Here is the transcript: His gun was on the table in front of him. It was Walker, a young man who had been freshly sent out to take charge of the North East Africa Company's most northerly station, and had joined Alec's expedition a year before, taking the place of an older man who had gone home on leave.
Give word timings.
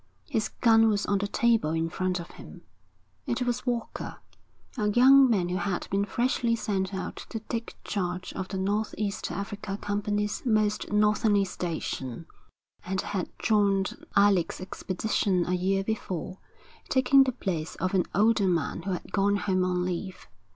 His 0.31 0.49
gun 0.49 0.89
was 0.89 1.05
on 1.05 1.19
the 1.19 1.27
table 1.27 1.69
in 1.73 1.87
front 1.87 2.19
of 2.19 2.31
him. 2.31 2.63
It 3.27 3.43
was 3.43 3.67
Walker, 3.67 4.17
a 4.75 4.89
young 4.89 5.29
man 5.29 5.49
who 5.49 5.57
had 5.57 5.87
been 5.91 6.05
freshly 6.05 6.55
sent 6.55 6.91
out 6.91 7.17
to 7.29 7.39
take 7.41 7.75
charge 7.83 8.33
of 8.33 8.47
the 8.47 8.57
North 8.57 8.95
East 8.97 9.29
Africa 9.31 9.77
Company's 9.79 10.43
most 10.43 10.91
northerly 10.91 11.45
station, 11.45 12.25
and 12.83 12.99
had 13.01 13.29
joined 13.37 13.95
Alec's 14.15 14.59
expedition 14.59 15.45
a 15.45 15.53
year 15.53 15.83
before, 15.83 16.39
taking 16.89 17.23
the 17.23 17.31
place 17.31 17.75
of 17.75 17.93
an 17.93 18.05
older 18.15 18.47
man 18.47 18.81
who 18.81 18.93
had 18.93 19.11
gone 19.11 19.35
home 19.35 19.63
on 19.63 19.85
leave. 19.85 20.25